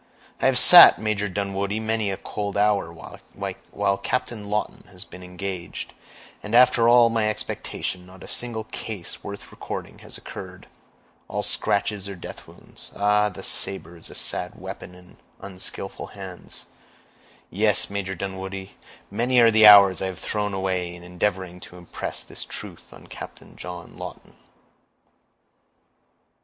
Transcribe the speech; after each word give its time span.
I 0.41 0.47
have 0.47 0.57
sat, 0.57 0.97
Major 0.97 1.29
Dunwoodie, 1.29 1.79
many 1.79 2.09
a 2.09 2.17
cold 2.17 2.57
hour, 2.57 2.91
while 2.91 3.97
Captain 3.99 4.49
Lawton 4.49 4.85
has 4.87 5.05
been 5.05 5.21
engaged, 5.21 5.93
and 6.41 6.55
after 6.55 6.89
all 6.89 7.11
my 7.11 7.29
expectation, 7.29 8.03
not 8.07 8.23
a 8.23 8.27
single 8.27 8.63
case 8.63 9.23
worth 9.23 9.51
recording 9.51 9.99
has 9.99 10.17
occurred—all 10.17 11.43
scratches 11.43 12.09
or 12.09 12.15
death 12.15 12.47
wounds. 12.47 12.91
Ah! 12.95 13.29
the 13.29 13.43
saber 13.43 13.95
is 13.95 14.09
a 14.09 14.15
sad 14.15 14.55
weapon 14.59 14.95
in 14.95 15.17
unskillful 15.39 16.07
hands! 16.07 16.65
Yes, 17.51 17.91
Major 17.91 18.15
Dunwoodie, 18.15 18.71
many 19.11 19.39
are 19.39 19.51
the 19.51 19.67
hours 19.67 20.01
I 20.01 20.07
have 20.07 20.17
thrown 20.17 20.55
away 20.55 20.95
in 20.95 21.03
endeavoring 21.03 21.59
to 21.59 21.77
impress 21.77 22.23
this 22.23 22.43
truth 22.43 22.91
on 22.91 23.05
Captain 23.05 23.55
John 23.55 23.95
Lawton." 23.97 24.33